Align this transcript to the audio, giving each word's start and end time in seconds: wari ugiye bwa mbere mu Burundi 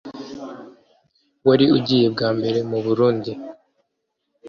wari 1.47 1.65
ugiye 1.77 2.07
bwa 2.13 2.29
mbere 2.37 2.59
mu 2.69 2.79
Burundi 2.85 3.31